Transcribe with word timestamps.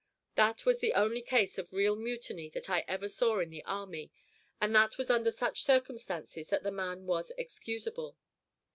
That 0.33 0.65
was 0.65 0.79
the 0.79 0.93
only 0.93 1.21
case 1.21 1.59
of 1.59 1.71
real 1.73 1.95
mutiny 1.95 2.49
that 2.49 2.71
I 2.71 2.83
ever 2.87 3.07
saw 3.07 3.37
in 3.39 3.51
the 3.51 3.63
army, 3.65 4.11
and 4.59 4.75
that 4.75 4.97
was 4.97 5.11
under 5.11 5.29
such 5.29 5.61
circumstances 5.61 6.49
that 6.49 6.63
the 6.63 6.71
man 6.71 7.05
was 7.05 7.31
excusable. 7.37 8.17